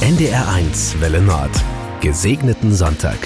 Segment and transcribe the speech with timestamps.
[0.00, 1.50] NDR1 Welle Nord.
[2.02, 3.16] Gesegneten Sonntag.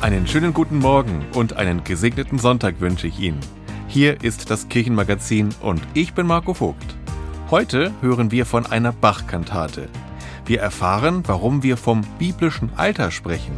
[0.00, 3.40] Einen schönen guten Morgen und einen gesegneten Sonntag wünsche ich Ihnen.
[3.88, 6.96] Hier ist das Kirchenmagazin und ich bin Marco Vogt.
[7.50, 9.88] Heute hören wir von einer Bach-Kantate.
[10.46, 13.56] Wir erfahren, warum wir vom biblischen Alter sprechen.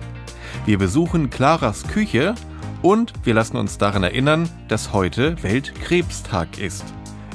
[0.65, 2.35] Wir besuchen Claras Küche
[2.81, 6.85] und wir lassen uns daran erinnern, dass heute Weltkrebstag ist.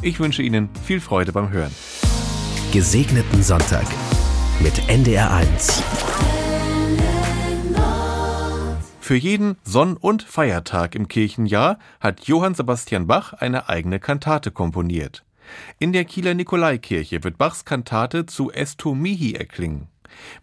[0.02, 1.72] Ich wünsche Ihnen viel Freude beim Hören.
[2.76, 3.88] Gesegneten Sonntag
[4.60, 5.82] mit NDR1.
[9.00, 15.24] Für jeden Sonn- und Feiertag im Kirchenjahr hat Johann Sebastian Bach eine eigene Kantate komponiert.
[15.80, 19.88] In der Kieler Nikolaikirche wird Bachs Kantate zu Esto Mihi erklingen.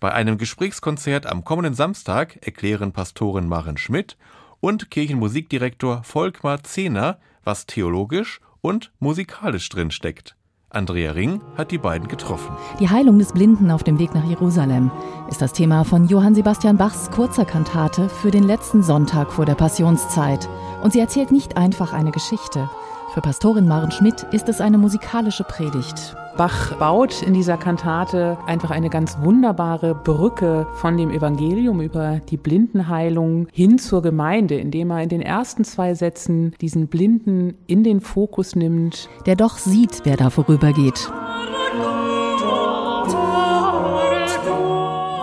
[0.00, 4.16] Bei einem Gesprächskonzert am kommenden Samstag erklären Pastorin Maren Schmidt
[4.60, 10.34] und Kirchenmusikdirektor Volkmar Zehner, was theologisch und musikalisch drin steckt.
[10.72, 12.56] Andrea Ring hat die beiden getroffen.
[12.80, 14.90] Die Heilung des Blinden auf dem Weg nach Jerusalem
[15.28, 19.54] ist das Thema von Johann Sebastian Bachs kurzer Kantate für den letzten Sonntag vor der
[19.54, 20.48] Passionszeit.
[20.82, 22.70] Und sie erzählt nicht einfach eine Geschichte.
[23.12, 26.16] Für Pastorin Maren Schmidt ist es eine musikalische Predigt.
[26.36, 32.38] Bach baut in dieser Kantate einfach eine ganz wunderbare Brücke von dem Evangelium über die
[32.38, 38.00] Blindenheilung hin zur Gemeinde, indem er in den ersten zwei Sätzen diesen Blinden in den
[38.00, 39.10] Fokus nimmt.
[39.26, 41.12] Der doch sieht, wer da vorübergeht.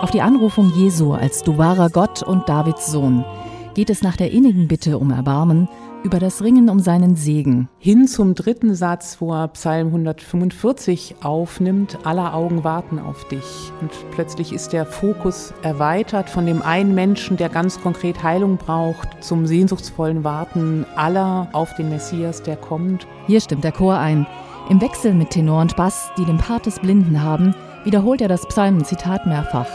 [0.01, 3.25] Auf die Anrufung Jesu als Du wahrer Gott und Davids Sohn
[3.73, 5.69] geht es nach der innigen Bitte um Erbarmen
[6.03, 7.67] über das Ringen um seinen Segen.
[7.77, 13.71] Hin zum dritten Satz, wo er Psalm 145 aufnimmt, aller Augen warten auf dich.
[13.81, 19.23] Und plötzlich ist der Fokus erweitert von dem einen Menschen, der ganz konkret Heilung braucht,
[19.23, 23.05] zum sehnsuchtsvollen Warten aller auf den Messias, der kommt.
[23.27, 24.25] Hier stimmt der Chor ein.
[24.69, 28.47] Im Wechsel mit Tenor und Bass, die den Part des Blinden haben, wiederholt er das
[28.47, 29.67] Psalmenzitat mehrfach.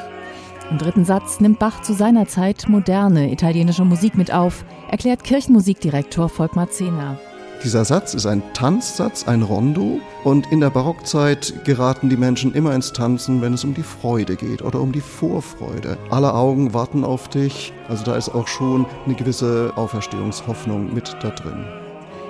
[0.70, 4.64] Im dritten Satz nimmt Bach zu seiner Zeit moderne italienische Musik mit auf,
[4.95, 7.19] erklärt Kirchenmusikdirektor Volkmar Zehner.
[7.64, 9.98] Dieser Satz ist ein Tanzsatz, ein Rondo.
[10.23, 14.36] Und in der Barockzeit geraten die Menschen immer ins Tanzen, wenn es um die Freude
[14.36, 15.98] geht oder um die Vorfreude.
[16.11, 17.73] Alle Augen warten auf dich.
[17.89, 21.64] Also da ist auch schon eine gewisse Auferstehungshoffnung mit da drin.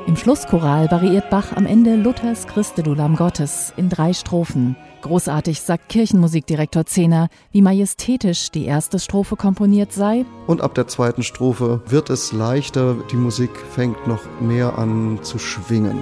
[0.06, 4.75] Im Schlusschoral variiert Bach am Ende Luthers Christe du Lamm Gottes in drei Strophen.
[5.04, 10.25] Großartig sagt Kirchenmusikdirektor Zehner, wie majestätisch die erste Strophe komponiert sei.
[10.47, 15.38] Und ab der zweiten Strophe wird es leichter, die Musik fängt noch mehr an zu
[15.38, 15.98] schwingen.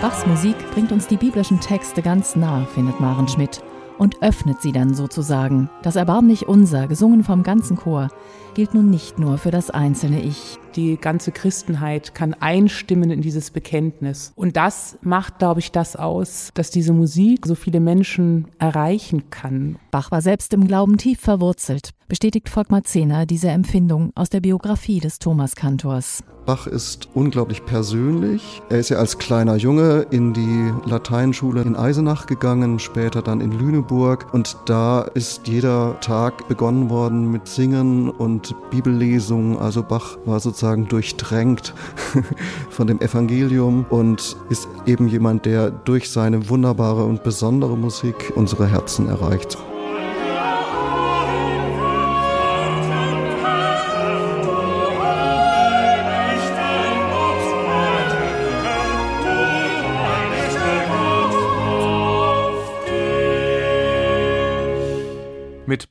[0.00, 3.62] Bachs Musik bringt uns die biblischen Texte ganz nah, findet Maren Schmidt,
[4.02, 5.70] und öffnet sie dann sozusagen.
[5.82, 8.08] Das Erbarmlich Unser, gesungen vom ganzen Chor,
[8.54, 10.58] gilt nun nicht nur für das einzelne Ich.
[10.74, 14.32] Die ganze Christenheit kann einstimmen in dieses Bekenntnis.
[14.34, 19.76] Und das macht, glaube ich, das aus, dass diese Musik so viele Menschen erreichen kann.
[19.92, 25.00] Bach war selbst im Glauben tief verwurzelt, bestätigt Volkmar Zehner diese Empfindung aus der Biografie
[25.00, 26.22] des Thomaskantors.
[26.44, 28.60] Bach ist unglaublich persönlich.
[28.68, 33.52] Er ist ja als kleiner Junge in die Lateinschule in Eisenach gegangen, später dann in
[33.52, 34.34] Lüneburg.
[34.34, 39.58] Und da ist jeder Tag begonnen worden mit Singen und Bibellesung.
[39.58, 41.72] Also Bach war sozusagen durchdrängt
[42.68, 48.66] von dem Evangelium und ist eben jemand, der durch seine wunderbare und besondere Musik unsere
[48.66, 49.56] Herzen erreicht.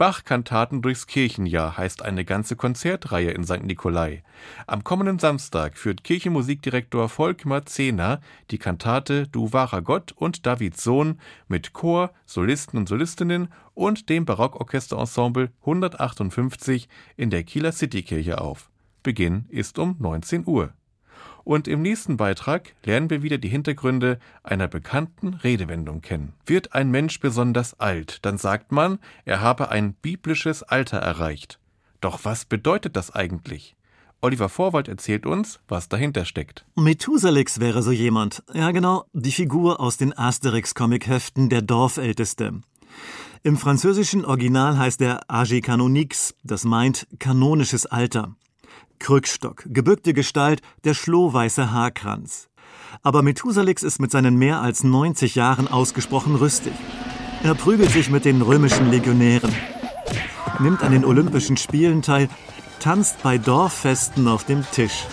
[0.02, 3.62] Bach-Kantaten durchs Kirchenjahr heißt eine ganze Konzertreihe in St.
[3.62, 4.24] Nikolai.
[4.66, 8.20] Am kommenden Samstag führt Kirchenmusikdirektor Volkmar Zehner
[8.50, 14.26] die Kantate Du wahrer Gott und Davids Sohn mit Chor, Solisten und Solistinnen und dem
[14.26, 18.72] Barockorchesterensemble 158 in der Kieler Citykirche auf.
[19.04, 20.74] Beginn ist um 19 Uhr.
[21.44, 26.34] Und im nächsten Beitrag lernen wir wieder die Hintergründe einer bekannten Redewendung kennen.
[26.46, 31.60] Wird ein Mensch besonders alt, dann sagt man, er habe ein biblisches Alter erreicht.
[32.00, 33.76] Doch was bedeutet das eigentlich?
[34.22, 36.64] Oliver Vorwald erzählt uns, was dahinter steckt.
[36.76, 38.44] Methusalix wäre so jemand.
[38.54, 42.62] Ja, genau, die Figur aus den Asterix-Comic-Heften, der Dorfälteste.
[43.44, 48.36] Im französischen Original heißt er Age Canonix, das meint kanonisches Alter.
[49.02, 52.50] Krückstock, gebückte Gestalt, der schlohweiße Haarkranz.
[53.02, 56.74] Aber Methusalix ist mit seinen mehr als 90 Jahren ausgesprochen rüstig.
[57.44, 59.52] Er prügelt sich mit den römischen Legionären,
[60.60, 62.30] nimmt an den Olympischen Spielen teil,
[62.80, 65.08] tanzt bei Dorffesten auf dem Tisch.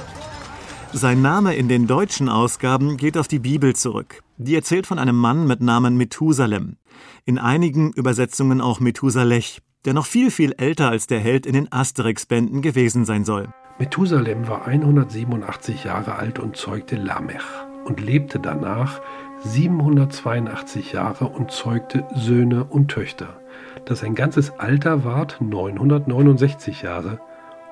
[0.92, 4.22] Sein Name in den deutschen Ausgaben geht auf die Bibel zurück.
[4.36, 6.76] Die erzählt von einem Mann mit Namen Methusalem.
[7.24, 11.72] In einigen Übersetzungen auch Methusalech, der noch viel, viel älter als der Held in den
[11.72, 13.48] Asterix-Bänden gewesen sein soll.
[13.78, 17.44] Methusalem war 187 Jahre alt und zeugte Lamech
[17.84, 19.00] und lebte danach
[19.44, 23.40] 782 Jahre und zeugte Söhne und Töchter,
[23.84, 27.20] dass sein ganzes Alter ward 969 Jahre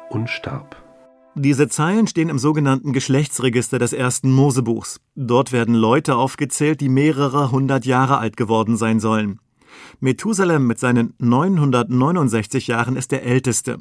[0.08, 0.76] und starb.
[1.34, 5.00] Diese Zeilen stehen im sogenannten Geschlechtsregister des ersten Mosebuchs.
[5.16, 9.40] Dort werden Leute aufgezählt, die mehrere hundert Jahre alt geworden sein sollen.
[9.98, 13.78] Methusalem mit seinen 969 Jahren ist der älteste.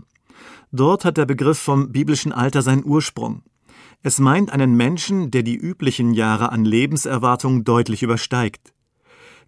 [0.75, 3.43] Dort hat der Begriff vom biblischen Alter seinen Ursprung.
[4.03, 8.73] Es meint einen Menschen, der die üblichen Jahre an Lebenserwartung deutlich übersteigt.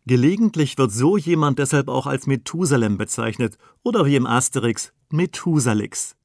[0.05, 6.15] Gelegentlich wird so jemand deshalb auch als Methusalem bezeichnet oder wie im Asterix Methusalix.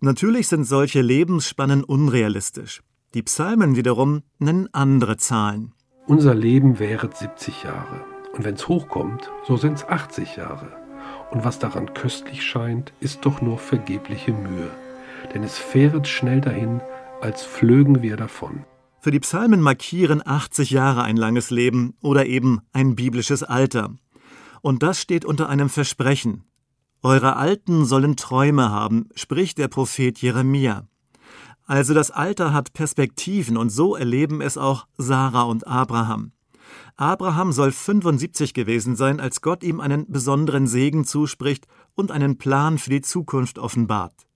[0.00, 2.82] Natürlich sind solche Lebensspannen unrealistisch.
[3.14, 5.72] Die Psalmen wiederum nennen andere Zahlen.
[6.06, 8.04] Unser Leben währet 70 Jahre.
[8.34, 10.87] Und wenn's hochkommt, so sind's 80 Jahre.
[11.30, 14.70] Und was daran köstlich scheint, ist doch nur vergebliche Mühe.
[15.34, 16.80] Denn es fähret schnell dahin,
[17.20, 18.64] als flögen wir davon.
[19.00, 23.90] Für die Psalmen markieren 80 Jahre ein langes Leben oder eben ein biblisches Alter.
[24.62, 26.48] Und das steht unter einem Versprechen,
[27.02, 30.88] eure Alten sollen Träume haben, spricht der Prophet Jeremia.
[31.64, 36.32] Also das Alter hat Perspektiven und so erleben es auch Sarah und Abraham.
[36.96, 42.78] Abraham soll 75 gewesen sein, als Gott ihm einen besonderen Segen zuspricht und einen Plan
[42.78, 44.26] für die Zukunft offenbart.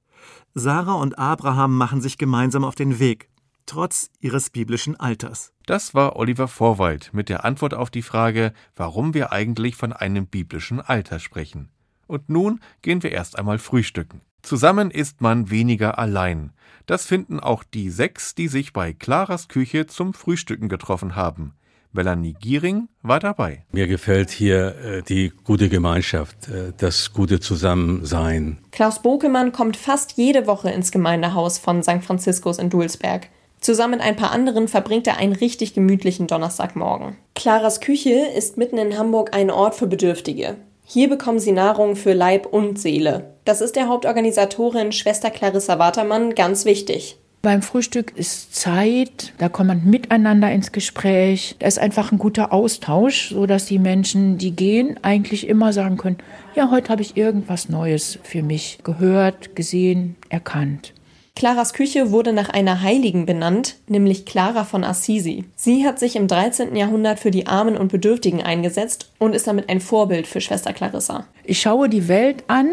[0.55, 3.29] Sarah und Abraham machen sich gemeinsam auf den Weg,
[3.67, 5.52] trotz ihres biblischen Alters.
[5.67, 10.26] Das war Oliver Vorwald mit der Antwort auf die Frage, warum wir eigentlich von einem
[10.26, 11.70] biblischen Alter sprechen.
[12.06, 14.20] Und nun gehen wir erst einmal frühstücken.
[14.43, 16.52] Zusammen ist man weniger allein.
[16.87, 21.55] Das finden auch die sechs, die sich bei Claras Küche zum Frühstücken getroffen haben.
[21.93, 23.65] Melanie Giering war dabei.
[23.73, 28.59] Mir gefällt hier äh, die gute Gemeinschaft, äh, das gute Zusammensein.
[28.71, 32.03] Klaus Bokemann kommt fast jede Woche ins Gemeindehaus von St.
[32.03, 33.29] Franziskus in Dulsberg.
[33.61, 37.17] Zusammen mit ein paar anderen verbringt er einen richtig gemütlichen Donnerstagmorgen.
[37.37, 40.56] Claras Küche ist mitten in Hamburg ein Ort für Bedürftige.
[40.85, 43.35] Hier bekommen sie Nahrung für Leib und Seele.
[43.45, 47.19] Das ist der Hauptorganisatorin Schwester Clarissa Watermann ganz wichtig.
[47.43, 51.56] Beim Frühstück ist Zeit, da kommt man miteinander ins Gespräch.
[51.59, 56.19] Da ist einfach ein guter Austausch, sodass die Menschen, die gehen, eigentlich immer sagen können,
[56.55, 60.94] ja, heute habe ich irgendwas Neues für mich gehört, gesehen, erkannt.
[61.35, 65.45] Claras Küche wurde nach einer Heiligen benannt, nämlich Clara von Assisi.
[65.56, 66.77] Sie hat sich im 13.
[66.77, 71.27] Jahrhundert für die Armen und Bedürftigen eingesetzt und ist damit ein Vorbild für Schwester Clarissa.
[71.43, 72.71] Ich schaue die Welt an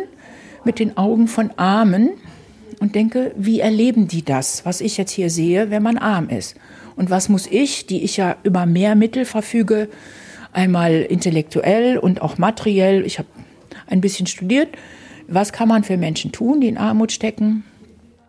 [0.63, 2.11] mit den Augen von Armen
[2.79, 6.55] und denke, wie erleben die das, was ich jetzt hier sehe, wenn man arm ist?
[6.95, 9.89] Und was muss ich, die ich ja über mehr Mittel verfüge,
[10.51, 13.29] einmal intellektuell und auch materiell, ich habe
[13.87, 14.69] ein bisschen studiert,
[15.27, 17.63] was kann man für Menschen tun, die in Armut stecken?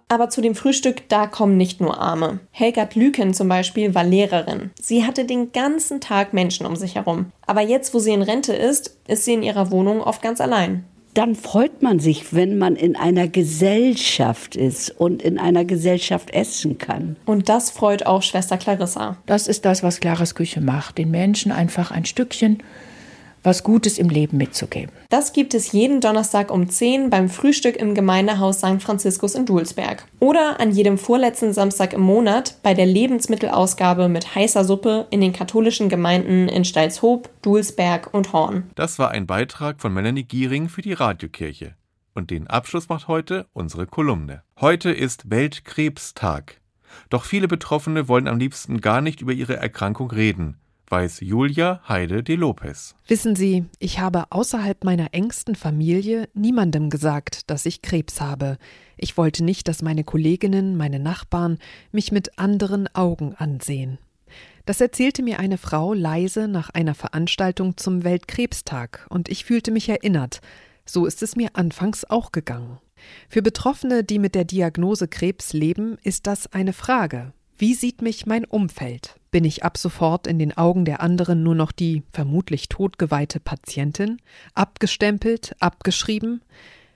[0.09, 2.41] Aber zu dem Frühstück, da kommen nicht nur Arme.
[2.51, 4.71] Helgard Lüken zum Beispiel war Lehrerin.
[4.81, 7.27] Sie hatte den ganzen Tag Menschen um sich herum.
[7.47, 10.85] Aber jetzt, wo sie in Rente ist, ist sie in ihrer Wohnung oft ganz allein.
[11.15, 16.79] Dann freut man sich, wenn man in einer Gesellschaft ist und in einer Gesellschaft essen
[16.79, 17.17] kann.
[17.27, 19.17] Und das freut auch Schwester Clarissa.
[19.27, 20.99] Das ist das, was Claras Küche macht.
[20.99, 22.63] Den Menschen einfach ein Stückchen
[23.43, 24.93] was Gutes im Leben mitzugeben.
[25.09, 28.83] Das gibt es jeden Donnerstag um 10 beim Frühstück im Gemeindehaus St.
[28.83, 30.07] Franziskus in Dulsberg.
[30.19, 35.33] Oder an jedem vorletzten Samstag im Monat bei der Lebensmittelausgabe mit heißer Suppe in den
[35.33, 38.71] katholischen Gemeinden in Steilshoop, Dulsberg und Horn.
[38.75, 41.75] Das war ein Beitrag von Melanie Giering für die Radiokirche.
[42.15, 44.43] Und den Abschluss macht heute unsere Kolumne.
[44.61, 46.61] Heute ist Weltkrebstag.
[47.09, 50.57] Doch viele Betroffene wollen am liebsten gar nicht über ihre Erkrankung reden
[50.91, 52.95] weiß Julia Heide de Lopez.
[53.07, 58.59] Wissen Sie, ich habe außerhalb meiner engsten Familie niemandem gesagt, dass ich Krebs habe.
[58.97, 61.59] Ich wollte nicht, dass meine Kolleginnen, meine Nachbarn
[61.93, 63.99] mich mit anderen Augen ansehen.
[64.67, 69.89] Das erzählte mir eine Frau leise nach einer Veranstaltung zum Weltkrebstag, und ich fühlte mich
[69.89, 70.41] erinnert.
[70.85, 72.79] So ist es mir anfangs auch gegangen.
[73.29, 77.33] Für Betroffene, die mit der Diagnose Krebs leben, ist das eine Frage.
[77.61, 79.21] Wie sieht mich mein Umfeld?
[79.31, 84.17] Bin ich ab sofort in den Augen der anderen nur noch die vermutlich totgeweihte Patientin?
[84.55, 86.41] Abgestempelt, abgeschrieben?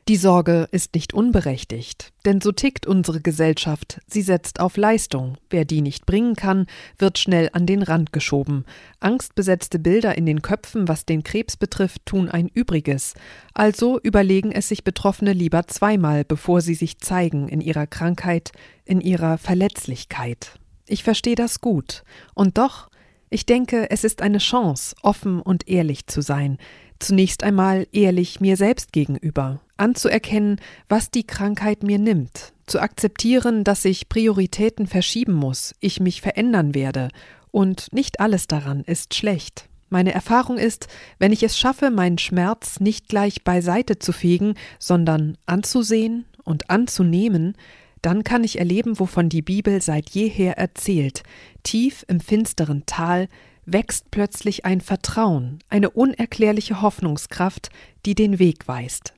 [0.06, 4.02] Die Sorge ist nicht unberechtigt, denn so tickt unsere Gesellschaft.
[4.06, 5.38] Sie setzt auf Leistung.
[5.49, 6.66] Wer die nicht bringen kann,
[6.99, 8.66] wird schnell an den Rand geschoben.
[9.00, 13.14] Angstbesetzte Bilder in den Köpfen, was den Krebs betrifft, tun ein Übriges.
[13.54, 18.52] Also überlegen es sich Betroffene lieber zweimal, bevor sie sich zeigen in ihrer Krankheit,
[18.84, 20.58] in ihrer Verletzlichkeit.
[20.87, 22.04] Ich verstehe das gut.
[22.34, 22.90] Und doch,
[23.30, 26.58] ich denke, es ist eine Chance, offen und ehrlich zu sein.
[26.99, 33.85] Zunächst einmal ehrlich mir selbst gegenüber, anzuerkennen, was die Krankheit mir nimmt, zu akzeptieren, dass
[33.85, 37.09] ich Prioritäten verschieben muss, ich mich verändern werde,
[37.50, 39.69] und nicht alles daran ist schlecht.
[39.88, 40.88] Meine Erfahrung ist,
[41.21, 47.57] wenn ich es schaffe, meinen Schmerz nicht gleich beiseite zu fegen, sondern anzusehen und anzunehmen,
[48.02, 51.23] dann kann ich erleben, wovon die Bibel seit jeher erzählt.
[51.62, 53.28] Tief im finsteren Tal
[53.66, 57.71] wächst plötzlich ein Vertrauen, eine unerklärliche Hoffnungskraft,
[58.04, 59.13] die den Weg weist.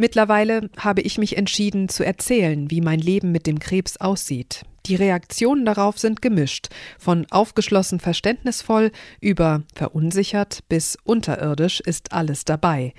[0.00, 4.62] Mittlerweile habe ich mich entschieden zu erzählen, wie mein Leben mit dem Krebs aussieht.
[4.86, 6.68] Die Reaktionen darauf sind gemischt,
[7.00, 12.94] von aufgeschlossen verständnisvoll über verunsichert bis unterirdisch ist alles dabei.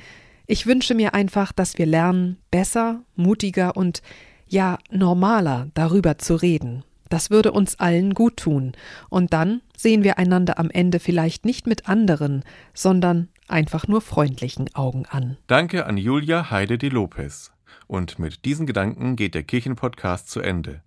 [0.45, 4.01] Ich wünsche mir einfach, dass wir lernen, besser, mutiger und
[4.49, 6.83] ja normaler darüber zu reden.
[7.07, 8.73] Das würde uns allen gut tun.
[9.09, 14.73] Und dann sehen wir einander am Ende vielleicht nicht mit anderen, sondern einfach nur freundlichen
[14.75, 15.37] Augen an.
[15.47, 17.51] Danke an Julia Heide de Lopez.
[17.87, 20.81] Und mit diesen Gedanken geht der Kirchenpodcast zu Ende.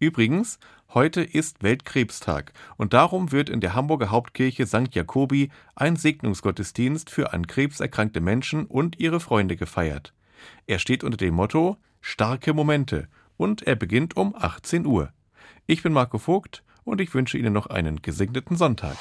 [0.00, 0.60] Übrigens,
[0.94, 4.94] heute ist Weltkrebstag und darum wird in der Hamburger Hauptkirche St.
[4.94, 10.14] Jakobi ein Segnungsgottesdienst für an Krebs erkrankte Menschen und ihre Freunde gefeiert.
[10.66, 15.12] Er steht unter dem Motto Starke Momente und er beginnt um 18 Uhr.
[15.66, 18.96] Ich bin Marco Vogt und ich wünsche Ihnen noch einen gesegneten Sonntag.